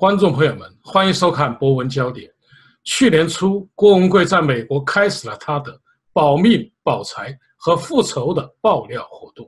[0.00, 2.26] 观众朋友们，欢迎收看《博文焦点》。
[2.84, 5.78] 去年初，郭文贵在美国开始了他的
[6.10, 9.46] 保命、保财和复仇的爆料活动，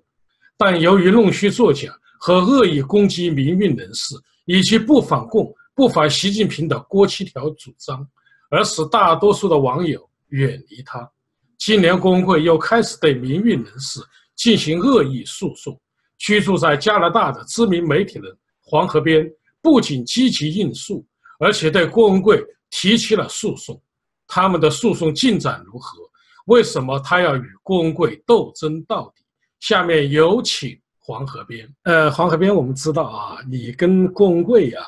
[0.58, 1.88] 但由于弄虚作假
[2.20, 8.06] 和恶意攻击民运人士以及不反共、不反习近平的郭七条主张，
[8.50, 11.10] 而使大多数的网友远离他。
[11.56, 14.00] 今年，郭文贵又开始对民运人士
[14.36, 15.80] 进行恶意诉讼。
[16.18, 18.30] 居住在加拿大的知名媒体人
[18.60, 19.26] 黄河边。
[19.62, 21.06] 不仅积极应诉，
[21.38, 23.80] 而且对郭文贵提起了诉讼。
[24.26, 25.98] 他们的诉讼进展如何？
[26.46, 29.22] 为什么他要与郭文贵斗争到底？
[29.60, 31.68] 下面有请黄河边。
[31.84, 34.80] 呃，黄河边，我们知道啊，你跟郭文贵呀，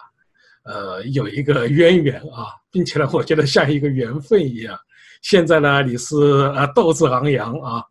[0.64, 4.76] 呃，有一个渊源啊，并且呢，我觉得像一个缘分一样。
[5.22, 6.16] 现在呢，你是
[6.56, 7.84] 呃斗志昂扬啊，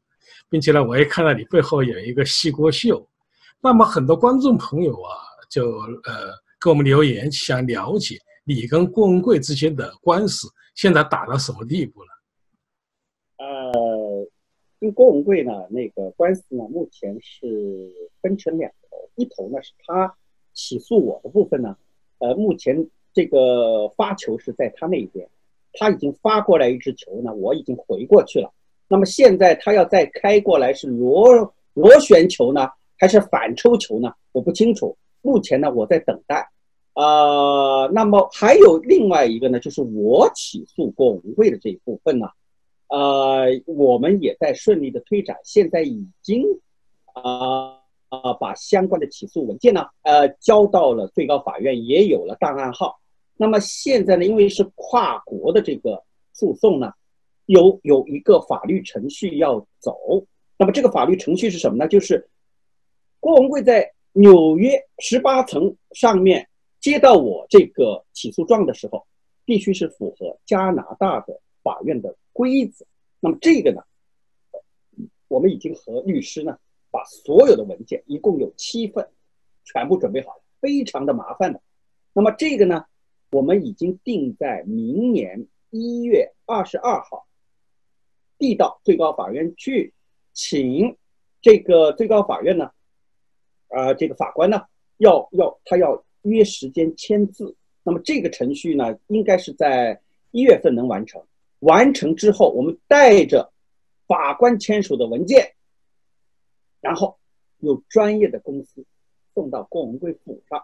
[0.49, 3.07] 并且呢，我也看到你背后有一个西郭秀。
[3.61, 5.15] 那么很多观众朋友啊，
[5.49, 6.42] 就呃。
[6.63, 12.07] 给我们留言，想了解你跟郭文贵之间的官司现在打到什么地步了？
[13.39, 14.25] 呃，
[14.79, 17.91] 跟郭文贵呢，那个官司呢，目前是
[18.21, 20.15] 分成两头，一头呢是他
[20.53, 21.75] 起诉我的部分呢，
[22.19, 25.27] 呃，目前这个发球是在他那边，
[25.73, 28.49] 他已经发过来一支球呢，我已经回过去了。
[28.87, 34.13] 那么现在他要再开过来是螺螺旋球呢，还是反抽球呢？
[34.31, 34.97] 我不清楚。
[35.21, 36.49] 目前呢，我在等待。
[36.95, 42.27] 呃，那么还有另外一个呢，就是我起诉郭文贵的这一部分呢，
[42.87, 46.43] 呃，我们也在顺利的推展，现在已经
[47.13, 52.99] 啊啊把相关的起诉文件呢，呃，交到了最高法院，也有了档案号。
[53.37, 56.93] 那么现在呢，因为是跨国的这个诉讼呢，
[57.47, 59.97] 有有一个法律程序要走。
[60.59, 61.87] 那么这个法律程序是什么呢？
[61.87, 62.29] 就是
[63.19, 66.47] 郭文贵在纽约十八层上面。
[66.83, 69.07] 接到我这个起诉状的时候，
[69.45, 72.85] 必须是符合加拿大的法院的规则。
[73.21, 73.81] 那么这个呢，
[75.29, 76.57] 我们已经和律师呢
[76.91, 79.09] 把所有的文件，一共有七份，
[79.63, 81.61] 全部准备好了，非常的麻烦的。
[82.11, 82.83] 那么这个呢，
[83.31, 87.25] 我们已经定在明年一月二十二号
[88.37, 89.93] 递到最高法院去，
[90.33, 90.97] 请
[91.41, 92.71] 这个最高法院呢，
[93.69, 94.63] 啊，这个法官呢
[94.97, 96.03] 要要他要。
[96.23, 100.01] 约时间签字，那么这个程序呢，应该是在
[100.31, 101.21] 一月份能完成。
[101.59, 103.51] 完成之后，我们带着
[104.07, 105.53] 法官签署的文件，
[106.81, 107.17] 然后
[107.59, 108.85] 有专业的公司
[109.33, 110.63] 送到郭文贵府上。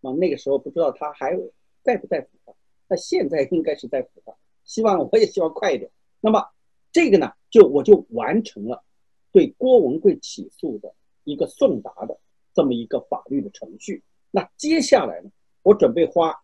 [0.00, 1.38] 那那个时候不知道他还
[1.82, 2.54] 在不在府上，
[2.88, 4.34] 那现在应该是在府上。
[4.64, 5.90] 希望我也希望快一点。
[6.20, 6.44] 那么
[6.90, 8.82] 这个呢，就我就完成了
[9.30, 10.94] 对郭文贵起诉的
[11.24, 12.18] 一个送达的
[12.52, 14.02] 这么一个法律的程序。
[14.34, 15.30] 那接下来呢？
[15.62, 16.34] 我准备花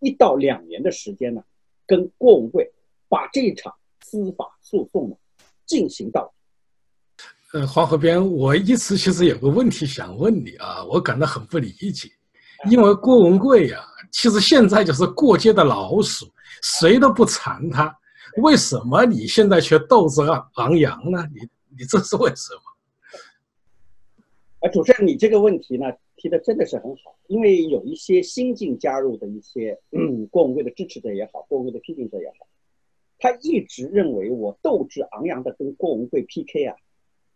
[0.00, 1.40] 一到两年的时间呢，
[1.86, 2.68] 跟郭文贵
[3.08, 5.14] 把这场司法诉讼呢
[5.64, 6.34] 进行到。
[7.52, 12.10] 呃，黄河边，我一直其实有个问题想问你啊，我感到很不理解，
[12.68, 13.80] 因为郭文贵呀，
[14.10, 16.26] 其实现在就是过街的老鼠，
[16.64, 17.96] 谁都不缠他，
[18.38, 21.24] 为什么你现在却斗志昂昂扬呢？
[21.32, 21.48] 你
[21.78, 22.60] 你这是为什么？
[24.62, 25.86] 啊，主持人，你这个问题呢？
[26.16, 32.46] 提的真的是很好，因为有一些新进加入的一些嗯郭文贵的支持者也好，郭文贵的批评者也好，
[33.18, 36.76] 他一直认为我斗志昂扬的跟郭文贵 PK 啊，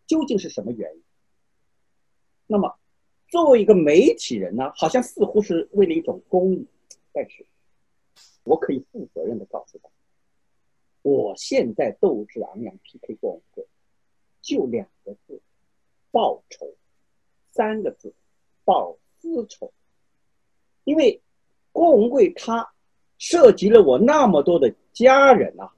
[0.07, 1.03] 究竟是什么原因？
[2.47, 2.75] 那么
[3.27, 6.67] 作为一个媒体人呢，好像似乎是为了一种公益，
[7.13, 7.45] 但是
[8.43, 9.89] 我可以负责任的告诉他，
[11.03, 13.65] 我现在斗志昂扬 PK 郭文贵，
[14.41, 15.39] 就两个字：
[16.09, 16.73] 报仇，
[17.51, 18.13] 三个字。
[18.63, 19.71] 报私仇，
[20.83, 21.21] 因为
[21.71, 22.69] 郭文贵他
[23.17, 25.71] 涉及了我那么多的家人啊，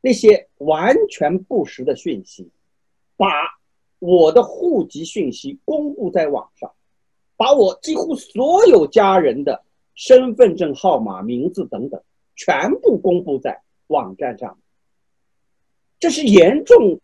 [0.00, 2.50] 那些完全不实的讯息，
[3.16, 3.26] 把
[3.98, 6.72] 我的户籍讯息公布在网上，
[7.36, 9.64] 把我几乎所有家人的
[9.94, 12.02] 身份证号码、名字等等
[12.36, 14.58] 全部公布在网站上，
[15.98, 17.00] 这是严重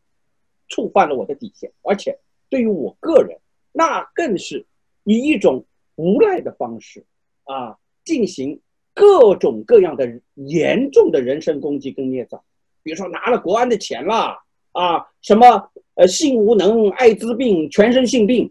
[0.69, 2.19] 触犯了我的底线，而且
[2.49, 3.39] 对于我个人，
[3.73, 4.67] 那更是。
[5.05, 5.65] 以一种
[5.97, 7.05] 无赖的方式
[7.45, 8.61] 啊，进行
[8.95, 12.43] 各种各样的严重的人身攻击跟捏造，
[12.83, 14.39] 比如说拿了国安的钱啦，
[14.73, 18.51] 啊，什么呃性无能、艾滋病、全身性病，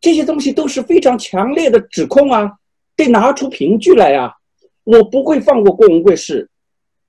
[0.00, 2.58] 这些东西都是非常强烈的指控啊，
[2.96, 4.34] 得拿出凭据来啊。
[4.84, 6.48] 我不会放过郭文贵，是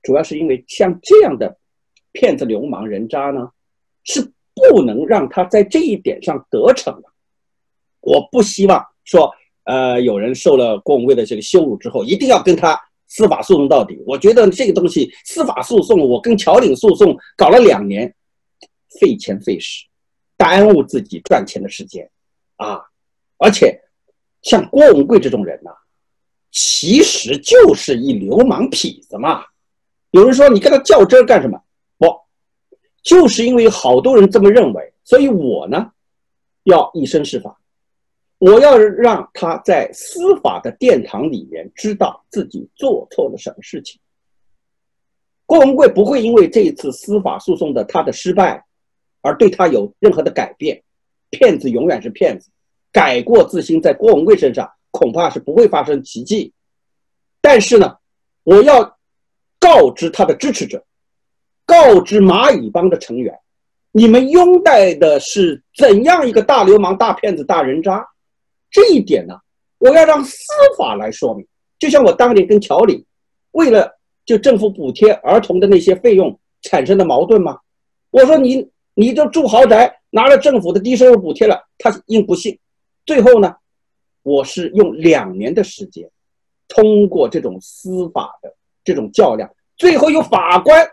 [0.01, 1.57] 主要是因为像这样的
[2.13, 3.51] 骗子、流氓、人渣呢，
[4.03, 7.09] 是不能让他在这一点上得逞的。
[8.05, 9.29] 我不希望说
[9.65, 13.99] 呃，有人受了郭文贵的这个羞辱之后，一定要跟他司法诉讼到底。
[14.05, 18.13] 我觉得这个东西司法诉讼，我跟乔岭诉讼搞了两年，
[18.99, 19.85] 费钱费时，
[20.37, 22.07] 耽误自己赚钱的时间，
[22.57, 22.79] 啊，
[23.37, 23.75] 而且
[24.43, 25.71] 像郭文贵这种人呐，
[26.51, 29.43] 其实就是一流氓痞子嘛。
[30.11, 31.59] 有人说你跟他较真干什么？
[31.97, 32.05] 不，
[33.01, 35.91] 就是因为好多人这么认为，所以我呢
[36.65, 37.59] 要以身试法。
[38.37, 43.99] 我要让他在司法的殿堂里面知道自己做错了什么事情。
[45.45, 48.65] 郭文贵不会因为这一次司法诉讼的他的失败
[49.21, 50.81] 而对他有任何的改变。
[51.31, 52.49] 骗子永远是骗子，
[52.91, 56.53] 改过自新在郭文贵身上恐怕是不会发生奇迹。
[57.41, 57.97] 但是呢，
[58.43, 58.97] 我要
[59.59, 60.85] 告知他的支持者，
[61.65, 63.37] 告知蚂蚁帮的成员，
[63.91, 68.05] 你们拥戴的是怎样一个大流氓、大骗子、大人渣？
[68.75, 69.33] 这一点呢，
[69.77, 70.37] 我要让司
[70.77, 71.47] 法来说明。
[71.79, 73.05] 就像我当年跟乔里，
[73.51, 73.89] 为了
[74.25, 77.57] 就政府补贴儿童的那些费用产生的矛盾吗？
[78.11, 82.59] 我说你，你这住豪宅拿了政府的低收入补贴了，他硬不信。
[83.05, 83.55] 最后呢，
[84.23, 86.11] 我是用两年的时间，
[86.67, 90.85] 通过这种司法的这种较量，最后由法官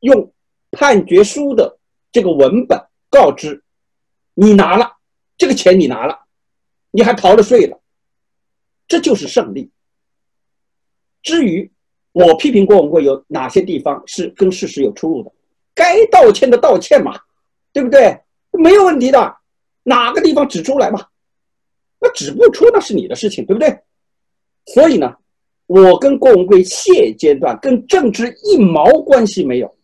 [0.00, 0.32] 用
[0.70, 1.78] 判决书的
[2.10, 3.62] 这个文本告知
[4.32, 4.90] 你拿了
[5.36, 6.20] 这个钱，你拿了。
[6.96, 7.78] 你还逃了税了，
[8.88, 9.70] 这就是胜利。
[11.22, 11.70] 至于
[12.12, 15.30] 我批评郭文贵有哪些地方是跟事实有出入的，
[15.74, 17.20] 该道歉的道歉嘛，
[17.70, 18.18] 对不对？
[18.52, 19.36] 没有问题的，
[19.82, 21.06] 哪个地方指出来嘛？
[22.00, 23.78] 那指不出那是你的事情，对不对？
[24.64, 25.14] 所以呢，
[25.66, 29.76] 我跟郭文贵现阶段跟政治一毛关系没有。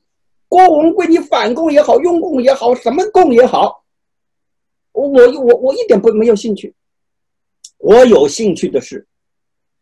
[0.48, 3.84] 郭文贵，你反共也好，拥共也好，什么共也好，
[4.92, 6.74] 我我我一点不没有兴趣。
[7.82, 9.04] 我有兴趣的是，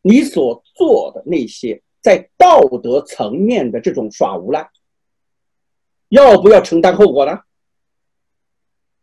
[0.01, 4.67] 你所做的那些在道德层面的这种耍无赖，
[6.09, 7.39] 要不要承担后果呢？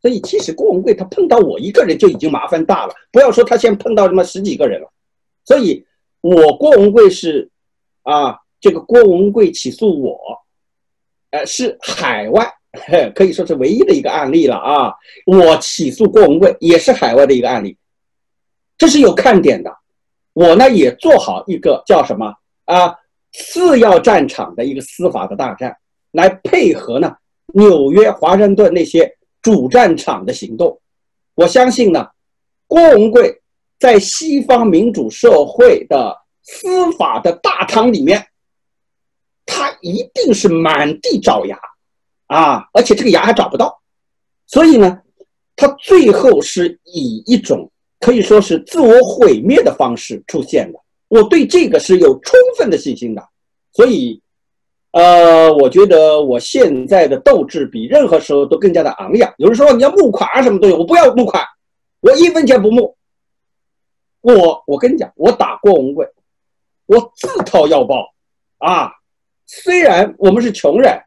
[0.02, 4.92] 所以，其实郭文贵他碰到我一个人就已经麻烦大了，不要说他先碰到什么十几个人了。
[5.46, 5.86] 所以，
[6.22, 7.52] 我郭文贵是
[8.02, 10.18] 啊，这个郭文贵起诉我，
[11.30, 12.52] 呃，是海外
[13.14, 14.92] 可以说是唯一的一个案例了啊。
[15.28, 17.78] 我起诉郭文贵也是海外的一个案例。
[18.78, 19.76] 这是有看点的，
[20.34, 22.32] 我呢也做好一个叫什么
[22.66, 22.94] 啊
[23.32, 25.76] 次要战场的一个司法的大战，
[26.12, 27.16] 来配合呢
[27.54, 30.80] 纽约、华盛顿那些主战场的行动。
[31.34, 32.08] 我相信呢，
[32.68, 33.42] 郭文贵
[33.80, 38.28] 在西方民主社会的司法的大堂里面，
[39.46, 41.60] 他一定是满地找牙
[42.28, 43.82] 啊，而且这个牙还找不到，
[44.46, 45.02] 所以呢，
[45.56, 47.72] 他最后是以一种。
[48.00, 53.28] 可以说是自我毁灭的方式出现的，我对这个是有充分的信心的，
[53.72, 54.22] 所以，
[54.92, 59.34] 呃，我觉得我现在的斗志比任何时候都更加的昂扬。
[59.38, 61.44] 有人说你要募款啊什么东西，我不要募款，
[62.02, 62.96] 我一分钱不募。
[64.22, 66.08] 我我跟你讲，我打郭文贵，
[66.86, 68.14] 我自掏腰包
[68.60, 68.92] 啊。
[69.48, 71.02] 虽然我们是穷人，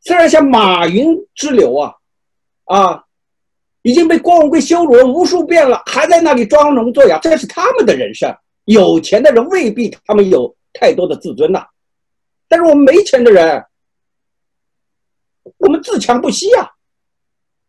[0.00, 1.94] 虽然像马云之流啊，
[2.66, 3.04] 啊。
[3.82, 8.32] 已经被郭文贵羞辱了无数遍了，还在那里装聋作哑，这是他们的人生。
[8.66, 11.66] 有钱的人未必他们有太多的自尊呐，
[12.46, 13.64] 但是我们没钱的人，
[15.56, 16.70] 我们自强不息啊，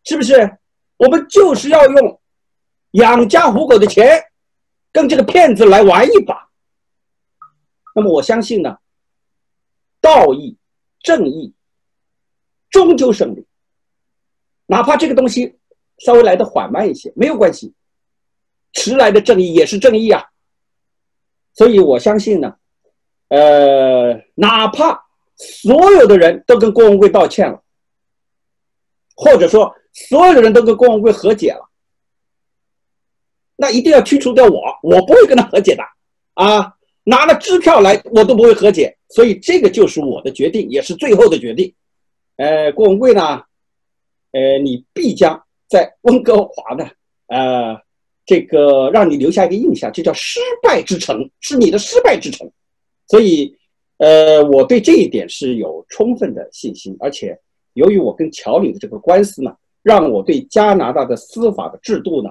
[0.03, 0.57] 是不是？
[0.97, 2.21] 我们就是要用
[2.91, 4.23] 养家糊口的钱，
[4.91, 6.47] 跟这个骗子来玩一把。
[7.95, 8.77] 那么我相信呢，
[9.99, 10.55] 道义、
[11.01, 11.51] 正义
[12.69, 13.43] 终究胜利，
[14.67, 15.57] 哪怕这个东西。
[15.99, 17.73] 稍微来的缓慢一些没有关系，
[18.73, 20.23] 迟来的正义也是正义啊。
[21.53, 22.55] 所以我相信呢，
[23.29, 27.61] 呃，哪怕所有的人都跟郭文贵道歉了，
[29.15, 31.69] 或者说所有的人都跟郭文贵和解了，
[33.55, 35.83] 那一定要驱除掉我，我不会跟他和解的
[36.33, 36.75] 啊！
[37.05, 38.97] 拿了支票来，我都不会和解。
[39.09, 41.75] 所以这个就是我的决定，也是最后的决定。
[42.37, 43.43] 呃，郭文贵呢，
[44.31, 45.42] 呃，你必将。
[45.73, 46.87] 在温哥华呢，
[47.25, 47.75] 呃，
[48.27, 52.47] 这个让你留下一个印象，就叫失败之城，是你的失败之城。
[53.07, 53.57] 所以，
[53.97, 56.95] 呃，我对这一点是有充分的信心。
[56.99, 57.35] 而且，
[57.73, 59.51] 由于我跟乔里的这个官司呢，
[59.81, 62.29] 让我对加拿大的司法的制度呢，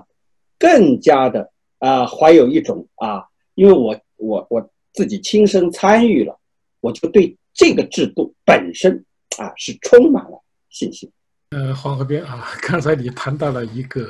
[0.56, 3.24] 更加的啊，怀有一种啊，
[3.56, 6.38] 因为我我我自己亲身参与了，
[6.80, 9.04] 我就对这个制度本身
[9.36, 11.10] 啊，是充满了信心。
[11.52, 14.08] 呃，黄河边啊，刚才你谈到了一个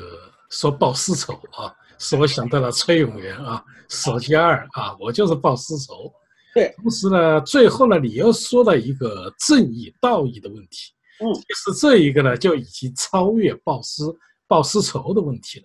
[0.51, 6.13] 说报私仇啊，使我想到了崔永元啊，手机二啊，我就是报私仇。
[6.55, 10.93] 对，同时呢，最后呢，你又说了一个正义、道义的问题。
[11.19, 14.15] 嗯，其实这一个呢，就已经超越报私、
[14.47, 15.65] 报私仇的问题了。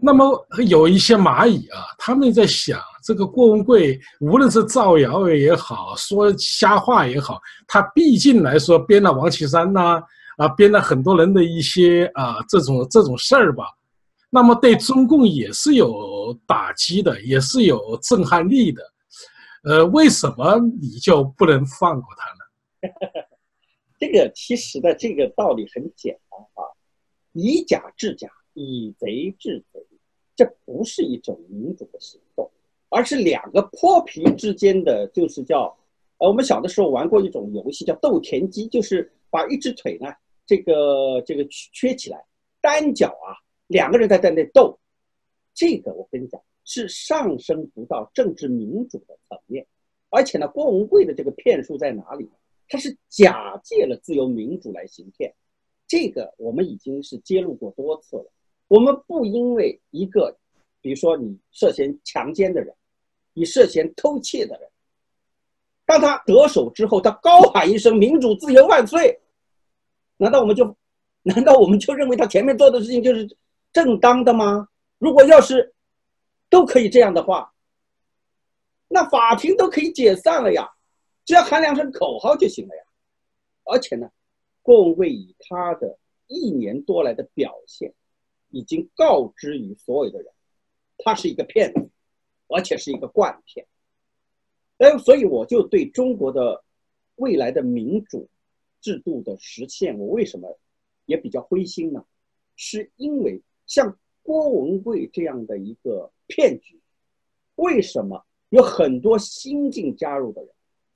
[0.00, 10.02] 那么有一些蚂蚁啊，他们在想，这个郭文贵无论是造谣也好，说瞎话也好，他毕竟来说编了王岐山呐，啊，
[10.38, 13.66] 啊编了很多人的一些啊这种这种事儿吧。
[14.30, 18.82] 那么对中共也是有打击的，也是有震撼力的。
[19.64, 22.94] 呃，为什么你就不能放过他呢？
[24.00, 26.64] 这个其实的这个道理很简单啊，
[27.34, 28.26] 以假制假。
[28.60, 29.78] 以贼制贼，
[30.34, 32.50] 这不是一种民主的行动，
[32.88, 35.72] 而是两个泼皮之间的，就是叫，
[36.16, 40.12] 呃，我们小的时候玩过一种游戏叫斗田鸡，就是把一只腿呢，
[40.48, 42.24] 这个这个缺起来，
[42.60, 43.36] 单脚啊，
[43.66, 44.76] 两个人在在那斗，
[45.54, 49.64] 这个我跟你讲是上升不到政治民主的层面，
[50.08, 52.26] 而且呢，郭文贵的这个骗术在哪里？
[52.70, 55.34] 他是假借了自由民主来行骗，
[55.86, 58.32] 这个我们已经是揭露过多次了。
[58.68, 60.34] 我们不因为一个，
[60.80, 62.74] 比如说你涉嫌强奸的人，
[63.34, 64.68] 你涉嫌偷窃的人，
[65.86, 69.18] 当他得手之后，他高喊一声“民主自由万岁”，
[70.18, 70.76] 难道我们就，
[71.24, 73.26] 难道我们就认为他前面做的事情就是
[73.72, 74.68] 正当的吗？
[74.98, 75.74] 如果要是
[76.50, 77.52] 都可以这样的话，
[78.88, 80.68] 那法庭都可以解散了呀，
[81.24, 82.82] 只要喊两声口号就行了呀。
[83.64, 84.10] 而且呢，
[84.62, 87.92] 郭文贵以他的一年多来的表现。
[88.50, 90.32] 已经告知于所有的人，
[90.96, 91.86] 他是一个骗子，
[92.46, 93.66] 而且是一个惯骗。
[94.78, 96.64] 哎，所以我就对中国的
[97.16, 98.26] 未来的民主
[98.80, 100.58] 制度的实现，我为什么
[101.06, 102.04] 也比较灰心呢？
[102.56, 106.80] 是因为像郭文贵这样的一个骗局，
[107.56, 110.50] 为什么有很多新进加入的人，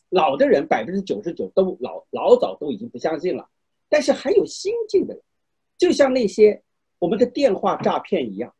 [0.08, 3.48] 老的人百分之九十九都老老早都已经不相信了，
[3.88, 5.22] 但是还有新进的人，
[5.78, 6.62] 就像那些。
[6.98, 8.54] 我们的电话诈骗一样，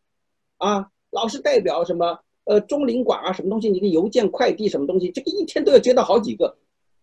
[0.57, 6.59] 啊，老是代表什么呃中领馆啊什么东西，你的邮件快递什么东西，这个一天都要接到好几个。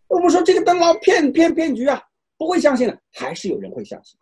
[0.10, 2.09] 我们说这个当老骗骗骗局啊，
[2.40, 4.18] 不会相信的，还是有人会相信。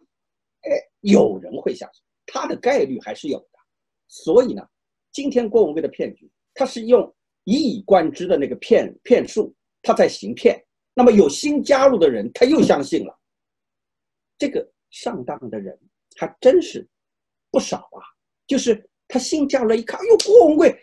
[0.61, 0.71] 哎，
[1.01, 3.59] 有人会相信，他的概率还是有的。
[4.07, 4.67] 所以呢，
[5.11, 10.59] 今天郭文贵的骗局，他是用一以贯之的那个骗骗术，他在行骗。
[10.95, 13.17] 那么有新加入的人，他又相信了，
[14.37, 15.79] 这个上当的人
[16.17, 16.85] 还真是。
[17.49, 18.03] 不少啊，
[18.45, 20.77] 就是他新加入了一看，哎呦，郭文贵，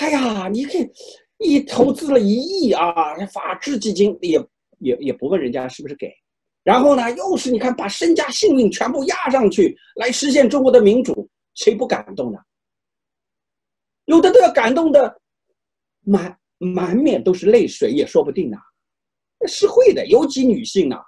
[0.00, 0.90] 哎呀，你看，
[1.38, 4.44] 你投资了一亿啊，法治基金也
[4.80, 6.12] 也也不问人家是不是给，
[6.62, 12.38] 然后呢，又是你看把身家性命全部压上去来实现中国的民主，谁不感动呢？
[14.04, 15.20] 有的都要感动的
[16.00, 18.56] 满满面都是泪水也说不定呢，
[19.46, 21.00] 是会的，尤其女性啊。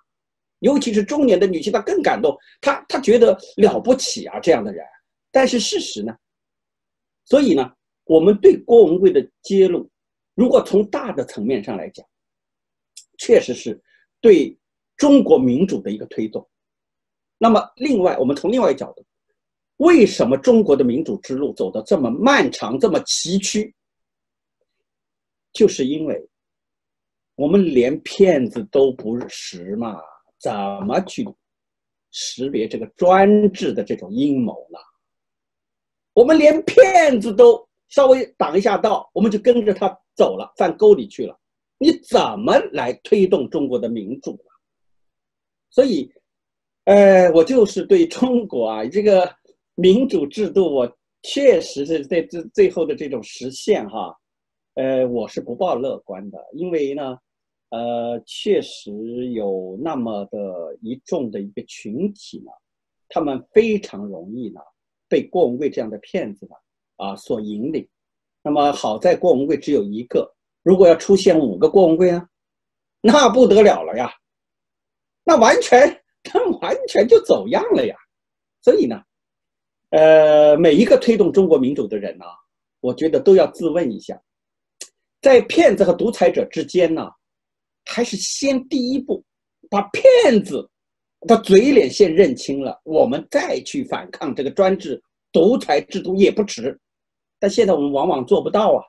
[0.60, 4.86] 尤其是中年的女性，她更感动，她她觉得了不起啊，这样的人。
[5.32, 6.14] 但是事实呢？
[7.24, 7.68] 所以呢，
[8.04, 9.90] 我们对郭文贵的揭露，
[10.36, 12.06] 如果从大的层面上来讲，
[13.18, 13.76] 确实是
[14.20, 14.56] 对
[15.02, 16.48] 中国民主的一个推动。
[17.36, 19.04] 那么，另外我们从另外一个角度，
[19.78, 23.72] 为什么中国的民主之路走得这么漫长、这么崎岖？
[25.52, 26.24] 就是因为
[27.34, 30.00] 我们连骗子都不识嘛。
[30.38, 30.52] 怎
[30.86, 31.28] 么去
[32.12, 34.78] 识别这个专制的这种阴谋呢？
[36.12, 41.36] 我们连骗子都稍微挡一下道，我们就跟着他走了，犯沟里去了。
[41.78, 44.51] 你怎么来推动中国的民主呢？
[45.72, 46.08] 所以，
[46.84, 49.28] 呃，我就是对中国啊这个
[49.74, 54.14] 民主制度，我确实是在最最后的这种实现哈，
[54.74, 57.18] 呃，我是不抱乐观的，因为呢。
[57.74, 58.92] 呃，确实
[59.30, 62.52] 有那么的一众的一个群体呢，
[63.08, 64.60] 他们非常容易呢
[65.08, 66.54] 被郭文贵这样的骗子呢
[66.96, 67.88] 啊所引领。
[68.42, 70.30] 那么好在郭文贵只有一个，
[70.62, 72.28] 如果要出现五个郭文贵呢，
[73.00, 74.12] 那不得了了呀，
[75.24, 77.96] 那完全他完全就走样了呀。
[78.62, 79.02] 所以呢，
[79.90, 82.24] 呃，每一个推动中国民主的人呢，
[82.80, 84.20] 我觉得都要自问一下，
[85.20, 87.10] 在骗子和独裁者之间呢。
[87.84, 89.24] 还是先第一步，
[89.68, 90.70] 把骗子
[91.22, 95.02] 的嘴脸先认清了，我们再去反抗这个专制
[95.32, 96.78] 独裁制度也不迟。
[97.40, 98.80] 但现在我们往往做不到啊。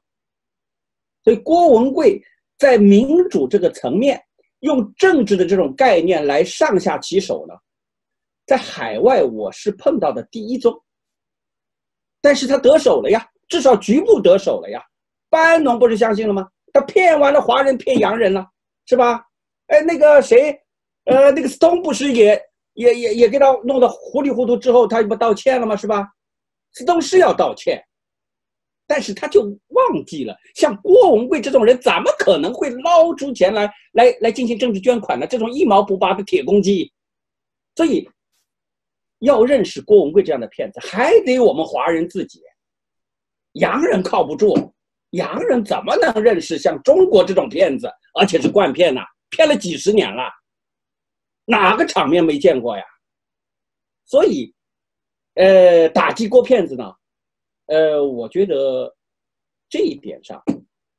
[1.23, 2.21] 所以郭文贵
[2.59, 4.23] 在民主这个层面，
[4.63, 7.53] 用政治的这种概念来上下其手呢，
[8.45, 10.73] 在海外我是碰到的第一宗。
[12.21, 14.81] 但是他得手了呀，至少局部得手了呀。
[15.29, 16.47] 班农不是相信了吗？
[16.71, 18.47] 他骗完了华人，骗洋人了，
[18.85, 19.21] 是吧？
[19.67, 20.57] 哎，那个谁，
[21.05, 22.41] 呃，那个斯通不是也
[22.75, 25.75] 也也也给他弄得糊里糊涂之后，他不道歉了吗？
[25.75, 26.07] 是吧？
[26.71, 27.83] 斯通是要道歉，
[28.93, 35.25] 但是他就忘记了，像郭文贵这种人，怎么可能会捞出钱来来来进行政治捐款呢？
[35.25, 36.93] 这种一毛不拔的铁公鸡，
[37.75, 38.07] 所以
[39.17, 42.39] 要认识郭文贵这样的骗子，还得我们华人自己，
[43.53, 44.71] 洋人靠不住。
[45.09, 49.01] 洋人怎么能认识像中国这种骗子，而且是惯骗呢？
[49.31, 50.21] 骗了几十年了，
[51.45, 52.83] 哪个场面没见过呀？
[54.05, 54.53] 所以，
[55.33, 56.93] 呃，打击过骗子呢，
[57.73, 58.95] 呃，我觉得
[59.67, 60.39] 这一点上，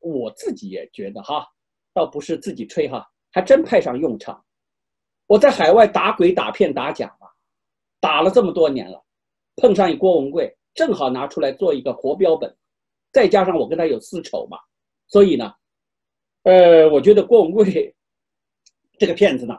[0.00, 1.46] 我自己也觉得哈，
[1.92, 4.44] 倒不是自己吹哈，还真派上用场。
[5.28, 7.28] 我在海外打鬼、打骗、打假嘛，
[8.00, 9.00] 打了这么多年了，
[9.54, 12.52] 碰上一郭文贵，正好拿出来做一个活标本。
[13.12, 14.58] 再加上我跟他有私仇嘛，
[15.06, 15.54] 所以呢，
[16.42, 17.94] 呃，我觉得郭文贵
[18.98, 19.54] 这个骗子呢，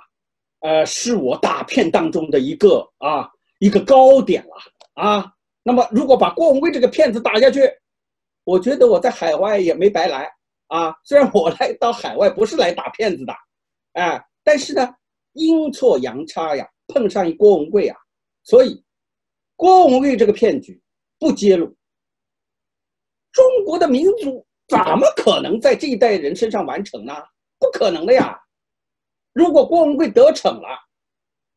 [0.59, 4.55] 呃，是我打骗当中的一个啊一个高点了
[4.95, 5.31] 啊。
[5.67, 7.61] 那么如果把郭文贵这个骗子打下去，
[8.43, 10.31] 我觉得我在海外也没白来
[10.67, 10.95] 啊。
[11.03, 13.33] 虽然我来到海外不是来打骗子的，
[13.93, 14.87] 哎，但是呢，
[15.33, 17.97] 阴错阳差呀，碰上一郭文贵啊，
[18.43, 18.85] 所以
[19.55, 20.79] 郭文贵这个骗局
[21.17, 21.75] 不揭露。
[23.31, 27.11] 中国的民主怎么可能在这一代人身上完成呢？
[27.57, 28.39] 不可能的呀！
[29.33, 30.67] 如果郭文贵得逞了，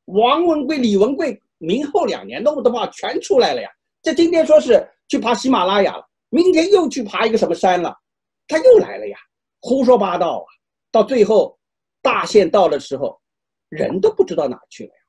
[0.06, 3.70] 王文贵、李文贵明后两年弄的话全出来了呀。
[4.08, 7.94] 这今天说是去爬喜马拉雅了，明天又去爬一个什么山了，
[8.46, 9.18] 他又来了呀，
[9.60, 10.48] 胡说八道啊！
[10.90, 11.58] 到最后
[12.00, 13.20] 大限到的时候，
[13.68, 15.00] 人都不知道哪去了呀。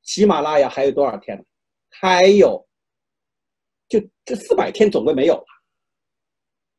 [0.00, 1.44] 喜马拉雅还有多少天？
[1.90, 2.66] 还有，
[3.86, 5.46] 就这四百天总归没有了。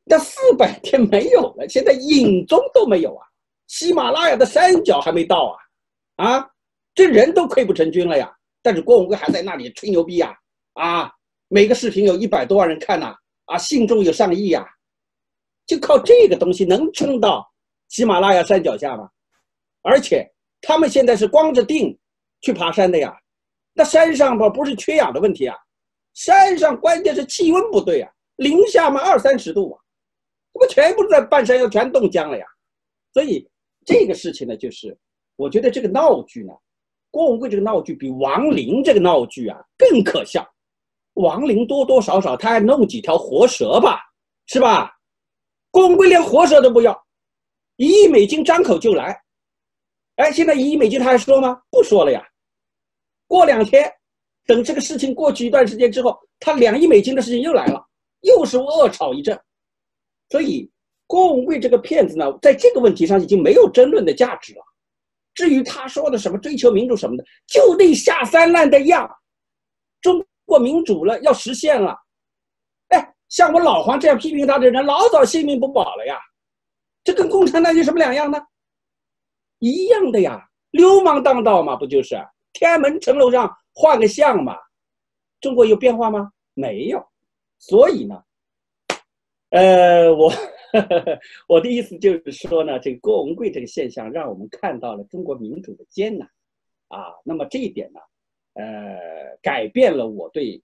[0.06, 3.28] 那四百天没有了，现在影踪都没有啊！
[3.68, 5.56] 喜马拉雅的山脚还没到
[6.18, 6.26] 啊！
[6.26, 6.52] 啊，
[6.96, 8.36] 这人都溃不成军了呀！
[8.64, 10.36] 但是郭文贵还在那里吹牛逼呀！
[10.74, 11.14] 啊，
[11.54, 13.16] 每个视频有一百多万人看呐！
[13.46, 14.66] 啊，信众有上亿呀！
[15.68, 17.48] 就靠这个东西能撑到
[17.90, 19.08] 喜马拉雅山脚下吗？
[19.84, 20.28] 而且
[20.62, 21.96] 他们现在是光着腚
[22.42, 23.16] 去爬山的呀！
[23.72, 25.56] 那山上吧不是缺氧的问题啊，
[26.16, 29.80] 山上关键是气温不对啊，零下嘛二三十度啊！
[30.56, 32.44] 这不全部在半山腰全冻僵了呀？
[33.14, 33.48] 所以
[33.86, 34.98] 这个事情呢，就是
[35.36, 36.54] 我觉得这个闹剧呢，
[37.12, 40.44] 郭文贵这个闹剧比王林这个闹剧啊更可笑。
[41.14, 44.00] 王林多多少少他还弄几条活蛇吧，
[44.48, 44.92] 是吧？
[45.72, 47.06] 郭文贵连活蛇都不要，
[47.78, 49.20] 一亿美金张口就来。
[50.18, 51.60] 哎，现在一亿美金他还说吗？
[51.72, 52.24] 不说了呀。
[53.26, 53.92] 过两天，
[54.46, 57.84] 等这个事情过去一段时间之后，他两亿美金的事情又来了，
[58.22, 59.40] 又是恶炒一阵。
[60.30, 60.70] 所以，
[61.08, 64.62] 郭文贵这个骗子呢，在这个问题上已经没有争论的价值了。
[65.34, 69.10] 至于他说的什么追求民主什么的，就那下三滥的样，
[70.02, 71.98] 中过民主了要实现了，
[72.90, 76.20] 哎，像我老黄这样批评他的人，老早性命不保了呀。
[77.04, 78.40] 这跟共产党有什么两样呢？
[79.60, 82.16] 一样的呀，流氓当道嘛，不就是
[82.54, 84.58] 天安门城楼上画个像嘛？
[85.42, 86.32] 中国有变化吗？
[86.54, 87.04] 没有。
[87.60, 88.22] 所以呢？
[89.50, 90.32] 呃，我
[91.48, 96.28] 我的意思就是说呢，这个郭文贵这个现象，让我们看到了中国民主的艰难，
[96.88, 98.00] 啊，那么这一点呢，
[98.54, 98.64] 呃，
[99.42, 100.62] 改变了我对，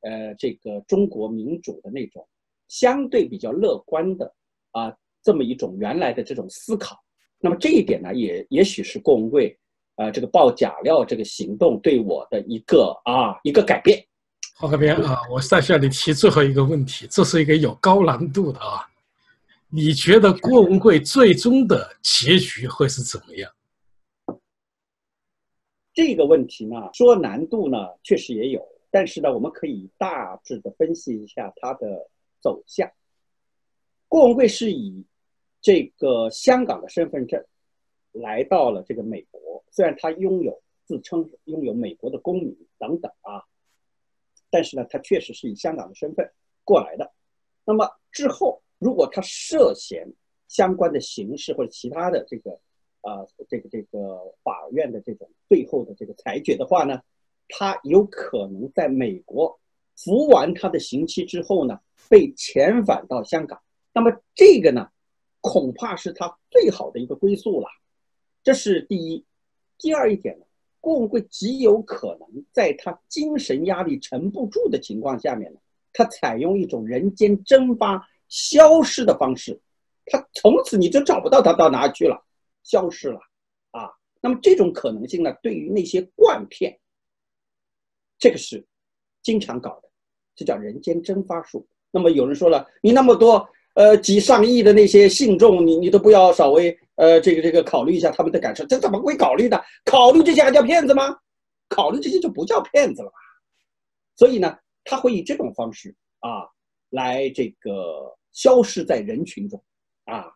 [0.00, 2.26] 呃，这个中国民主的那种
[2.68, 4.32] 相对比较乐观的
[4.72, 6.96] 啊，这么一种原来的这种思考。
[7.38, 9.58] 那么这一点呢，也也许是郭文贵，
[9.96, 14.04] 呃，这个爆假料这个行动对我的一个啊一个改变。
[14.54, 18.86] 黄河边啊，我再向你提最后一个问题，这是一个有高难度的啊。
[19.68, 23.50] 你觉得郭文贵最终的结局会是怎么样？
[25.94, 32.08] 这个问题呢，说难度呢，确实也有，但是呢，我们可以大致的分析一下它的
[32.40, 32.90] 走向。
[34.08, 35.04] 郭文贵是以
[35.60, 37.44] 这个香港的身份证
[38.12, 43.42] 来到了这个美国，虽然他拥有自称拥有美国的公民等等啊。
[44.50, 46.30] 但是呢，他确实是以香港的身份
[46.64, 47.10] 过来的。
[47.64, 50.06] 那么之后，如果他涉嫌
[50.48, 52.60] 相关的刑事或者其他的这个
[53.02, 57.00] 啊，这个这个法院的这种最后的这个裁决的话呢，
[57.48, 59.60] 他有可能在美国
[59.96, 63.60] 服完他的刑期之后呢，被遣返到香港。
[63.92, 64.88] 那么这个呢，
[65.40, 67.68] 恐怕是他最好的一个归宿了。
[68.42, 69.24] 这是第一。
[69.78, 70.44] 第二一点呢？
[70.78, 75.58] 郭文贵极有可能在他精神压力沉不住的情况下面呢，
[75.92, 79.60] 他采用一种人间蒸发、消失的方式，
[80.06, 82.24] 他从此你就找不到他到哪去了，
[82.62, 83.20] 消失了
[83.70, 83.90] 啊。
[84.20, 86.78] 那么这种可能性呢，对于那些惯骗，
[88.18, 88.64] 这个是
[89.22, 89.88] 经常搞的，
[90.34, 91.66] 这叫人间蒸发术。
[91.90, 99.62] 那么有人说了，你那么多呃几上亿的那些信众，你你都不要稍微呃这个这个考虑一下他们的感受，这怎么会考虑的？
[99.84, 101.16] 考虑这些还叫骗子吗？
[101.68, 103.14] 考虑这些就不叫骗子了吧？
[104.14, 106.46] 所以呢，他会以这种方式啊
[106.90, 109.62] 来这个消失在人群中
[110.04, 110.30] 啊，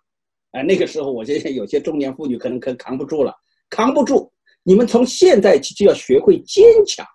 [0.52, 3.34] 哎，那个时候我觉得有些中年妇女可能可扛不住了，
[3.68, 4.32] 扛不住，
[4.62, 7.06] 你们从现在起就要学会坚强。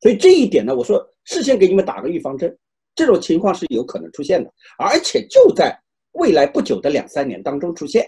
[0.00, 2.56] 所以这一点呢，我说事先给你们打个预防针。
[2.94, 5.78] 这种情况是有可能出现的，而且就在
[6.12, 8.06] 未来不久的两三年当中出现。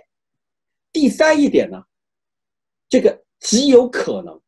[0.93, 1.83] 第三一点呢，
[2.89, 4.39] 这个极有可能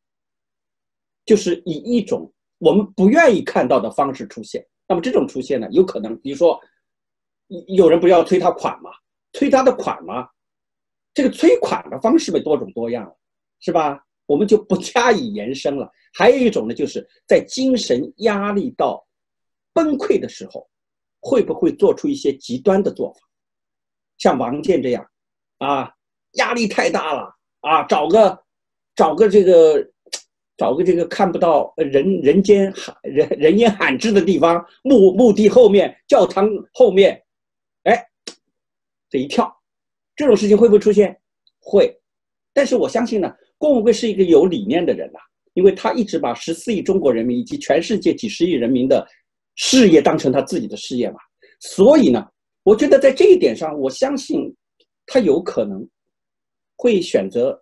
[1.24, 4.66] 就是以一种我们不愿意看到的方式出现。
[4.86, 6.60] 那么这种出现呢，有可能比如说
[7.68, 8.90] 有人不要催他款嘛，
[9.34, 10.26] 催他的款吗，
[11.12, 13.14] 这个催款的方式被多种多样了，
[13.60, 14.02] 是吧？
[14.26, 15.88] 我们就不加以延伸了。
[16.14, 19.06] 还有一种呢，就是在精神压力到。
[19.76, 20.70] 崩溃的时候，
[21.18, 23.18] 会不会做出一些极端的做法？
[24.18, 25.04] 像王健这样，
[25.58, 25.92] 啊，
[26.34, 28.40] 压力太大了啊，找个
[28.94, 29.84] 找个这个
[30.56, 37.20] 找个这个看不到人人间罕人人烟罕至的地方，墓墓地后面、教堂后面，
[37.82, 38.06] 哎，
[39.14, 39.56] 这一跳，
[40.16, 41.16] 这种事情会不会出现？
[41.60, 41.96] 会，
[42.52, 45.20] 但是我相信呢，郭文贵是一个有理念的人呐，
[45.52, 49.06] 因为他一直把十四亿中国人民以及全世界几十亿人民的。
[49.56, 51.18] 事业当成他自己的事业嘛，
[51.60, 52.28] 所以呢，
[52.64, 54.52] 我觉得在这一点上，我相信
[55.06, 55.88] 他有可能
[56.74, 57.56] 会选择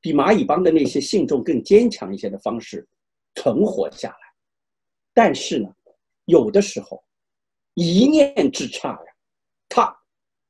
[0.00, 2.86] 比蚂蚁帮的那些信众更坚强一些的方式
[3.34, 4.18] 存活下来。
[5.12, 5.68] 但是呢，
[6.26, 7.02] 有的时候
[7.74, 9.12] 一念之差呀，
[9.68, 9.92] 他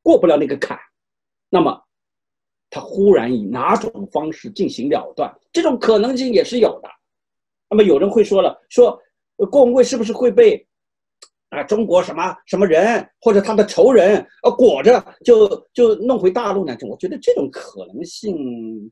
[0.07, 0.79] 过不了那个坎，
[1.51, 1.83] 那么
[2.71, 6.89] 他忽然以哪种方式进行了断，这种可能性也是有的。
[7.69, 8.97] 那么有人会说了，说
[9.51, 10.65] 郭文贵是不是会被？
[11.49, 16.77] 啊，中国什么什么人或者他的仇人，呃，裹着就就弄回大陆呢？
[16.83, 18.37] 我觉得这种可能性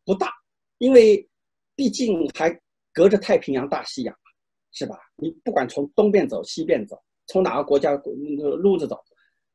[0.05, 0.33] 不大，
[0.79, 1.29] 因为
[1.77, 2.51] 毕竟还
[2.93, 4.17] 隔着太平洋、大西洋，
[4.73, 4.97] 是吧？
[5.17, 6.97] 你不管从东边走、西边走，
[7.27, 7.93] 从哪个国家
[8.61, 8.97] 路子走，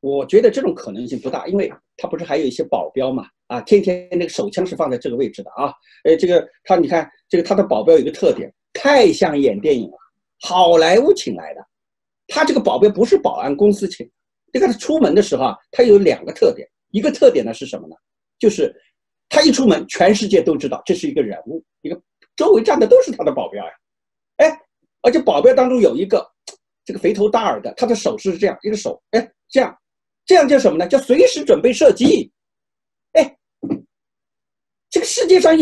[0.01, 3.27] 我觉得这种可能性不大，因为他不是还有一些保镖嘛？
[3.47, 5.73] 啊，天天那个手枪是放在这个位置的啊。
[6.03, 9.97] 呃，这个他你看，这个他的保镖有一个特点，太像演电影了，
[10.41, 11.65] 好莱坞请来的。
[12.27, 14.09] 他这个保镖不是保安公司请，
[14.53, 17.95] 你看他出门的时候啊，他有两个特点，一个特点呢是什么呢？
[18.37, 18.73] 就是
[19.27, 22.01] 他一出门，全世界都知道这是一个人物，一个
[22.35, 23.71] 周围站的都是他的保镖呀，
[24.37, 24.59] 哎，
[25.01, 26.25] 而且保镖当中有一个
[26.85, 29.75] 这个肥头大耳的，他的手势是这样，一个手，哎，这样，
[30.29, 30.87] 这样叫什么呢？
[30.87, 32.31] 叫随时准备射击，
[33.13, 33.35] 哎，
[34.87, 35.57] 这个世界上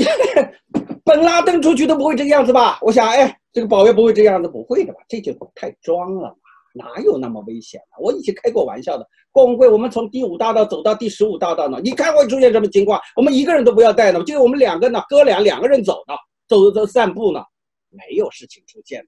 [1.05, 2.77] 本拉登出去都不会这个样子吧？
[2.81, 4.99] 我想，哎，这个保镖不会这样子，不会的吧？
[5.07, 6.35] 这就太装了嘛。
[6.73, 7.97] 哪有那么危险呢？
[8.01, 12.99] 我以前开过玩笑的，郭文贵，我们从第五大道走到第十五大道呢，你看会出现什么情况？
[13.15, 16.13] 我们一个人都不要带呢，就我们两个呢，哥俩两个人走呢，
[16.45, 17.41] 走走散步呢，
[17.89, 19.07] 没有事情出现的。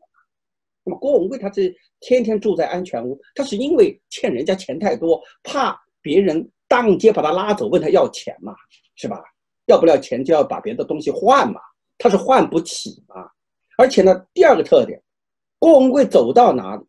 [0.97, 8.55] 郭文贵他这天天住在安全屋，他是因为欠人家钱太多，怕别人当街把他拉走，问他要钱嘛，
[8.95, 9.21] 是吧？
[9.65, 11.59] 要不了钱就要把别的东西换嘛，
[11.97, 13.29] 他是换不起嘛。
[13.77, 15.01] 而且呢，第二个特点，
[15.57, 16.83] 郭文贵走到哪里？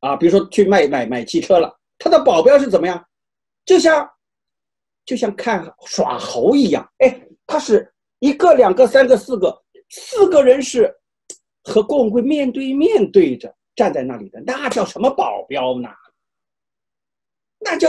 [0.00, 3.04] 啊，比如说去卖买买汽车了，他的保镖是怎么样？
[3.64, 4.10] 就像，
[5.04, 6.84] 就像看耍猴一样。
[6.98, 7.88] 哎，他是
[8.18, 9.56] 一个、两个、三个、四个，
[9.88, 10.92] 四个人是
[11.64, 15.88] 和郭文贵面对面对着站在那里的，那叫什么保镖呢？
[17.58, 17.88] 那叫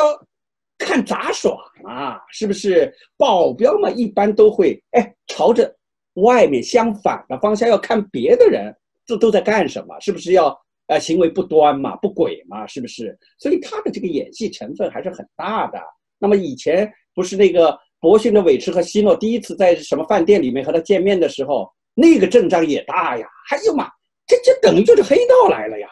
[0.78, 2.94] 看杂耍嘛，是不是？
[3.18, 5.76] 保镖嘛，一般都会哎朝着
[6.16, 10.00] 外面相反的方向要看别的人，这都在干什么？
[10.00, 10.58] 是不是要？
[10.88, 13.18] 呃，行为不端嘛，不轨嘛，是不是？
[13.40, 15.80] 所以他的这个演戏成分还是很大的。
[16.20, 23.28] 那么以前不是那个博逊的韦驰和希诺第一次在什么饭店里面和他见面的时候，那个阵仗也大呀。
[23.52, 23.90] 哎呦妈，
[24.26, 25.88] 这这等于就是黑道来了呀，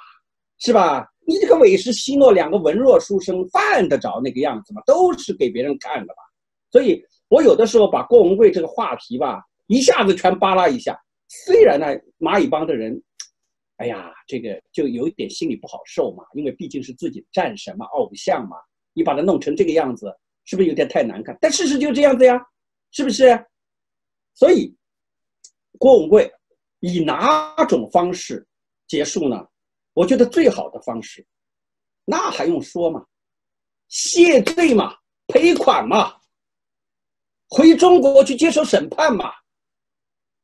[0.60, 1.08] 是吧？
[1.28, 4.82] 你这个韦氏、希诺两个文弱书生，犯得着那个样子吗？
[4.86, 6.22] 都是给别人看的吧。
[6.72, 11.00] 所以我有的时候把郭文贵这个话题吧，一下子全扒拉一下。
[11.28, 11.88] 虽然呢，
[12.20, 13.02] 蚂蚁帮的人。
[13.78, 18.56] 哎呀，这个就有一点心里不好受嘛，因为毕竟是自己的战神嘛，偶像嘛，
[18.94, 21.36] 你把他弄成这个样子，是不是有点太难看？
[21.42, 22.40] 但事实就这样子呀，
[22.92, 23.44] 是不是？
[24.36, 24.72] 所以，
[25.82, 26.32] 郭文贵
[26.82, 28.46] 以哪种方式
[28.88, 29.44] 结束呢？
[29.94, 31.26] 我觉得最好的方式
[32.06, 33.04] 那还用说吗？
[33.88, 36.14] 谢罪嘛，赔款嘛，
[37.50, 39.34] 回中国去接受审判嘛，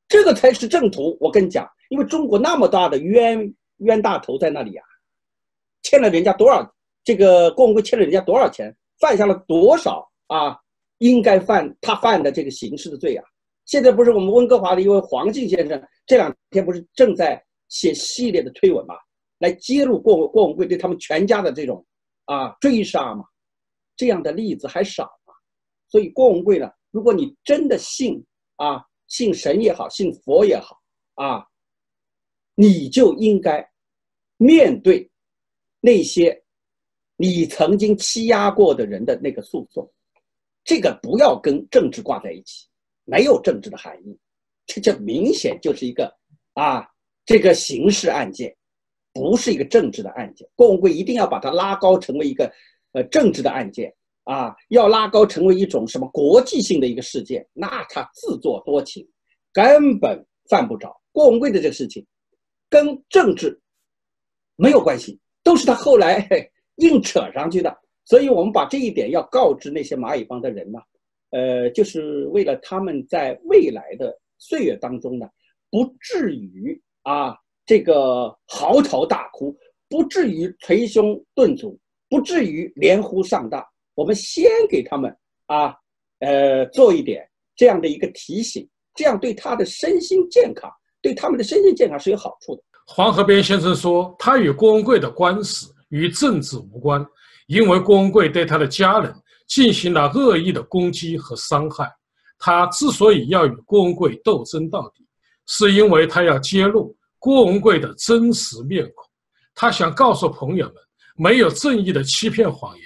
[0.08, 1.15] 这个才是正途。
[1.21, 4.84] 我跟你讲，因为中国那么大的冤冤大头在那里呀，
[5.84, 6.67] 欠了人家多少？
[7.04, 8.76] 这个郭文贵欠了人家多少钱？
[9.00, 10.60] 犯下了多少啊？
[10.97, 13.23] 应该犯他犯的这个刑事的罪啊！
[13.67, 18.95] 现在不是我们温哥华的一位黄静先生这两天不是正在写系列的推文嘛，
[19.39, 21.86] 来揭露郭郭文贵对他们全家的这种
[22.25, 23.25] 啊追杀嘛？
[23.97, 25.34] 这样的例子还少吗？
[25.89, 28.23] 所以郭文贵呢，如果你真的信
[28.56, 30.80] 啊，信神也好，信佛也好
[31.15, 31.45] 啊，
[32.56, 33.69] 你就应该
[34.38, 35.10] 面对
[35.82, 36.41] 那些
[37.17, 39.91] 你曾经欺压过的人的那个诉讼。
[40.63, 42.66] 这个不要跟政治挂在一起，
[43.10, 44.20] 没有政治的含义，
[44.65, 46.13] 这这明显就是一个
[46.56, 46.86] 啊，
[47.26, 48.54] 这个刑事案件，
[49.13, 50.46] 不是一个政治的案件。
[50.56, 52.52] 郭文贵一定要把它拉高成为一个
[52.91, 59.08] 呃政治的案件啊，要拉高成为一种什么国际性的一个事件，那他自作多情，
[59.54, 60.93] 根本犯不着。
[61.13, 62.06] 郭文贵的这个事情
[62.70, 63.58] 跟政治
[64.58, 66.28] 没有关系，都是他后来
[66.76, 67.74] 硬扯上去的。
[68.04, 70.80] 所以，我们把这一点要告知那些蚂蚁帮的人呢，
[71.31, 75.27] 呃，就是为了他们在未来的岁月当中呢，
[75.69, 77.35] 不至于啊
[77.65, 79.55] 这个嚎啕大哭，
[79.89, 81.77] 不至于捶胸顿足，
[82.09, 83.63] 不至于连呼上当。
[83.95, 85.15] 我们先给他们
[85.47, 85.75] 啊，
[86.19, 92.63] 呃，做一点这样的一个提醒，这样对他的身心健康，对他们的身心健康是有好处的。
[92.85, 97.05] 黄河边先生说，他与郭文贵的官司与政治无关。
[97.47, 99.09] 因为郭文贵对他的家人
[99.47, 101.89] 进行了恶意的攻击和伤害，
[102.38, 105.05] 他之所以要与郭文贵斗争到底，
[105.47, 109.05] 是因为他要揭露郭文贵的真实面孔。
[109.55, 110.75] 他想告诉朋友们，
[111.15, 112.86] 没有正义的欺骗谎言，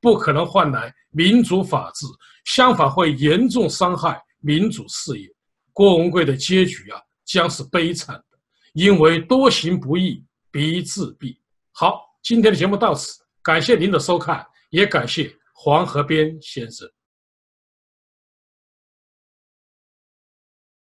[0.00, 2.06] 不可能换来民主法治，
[2.44, 5.28] 相反会严重伤害民主事业。
[5.72, 8.38] 郭文贵的结局啊，将是悲惨的，
[8.74, 11.34] 因为多行不义必自毙。
[11.72, 13.20] 好，今天的节目到此。
[13.42, 16.92] 感谢您的收看，也感谢黄河边先生。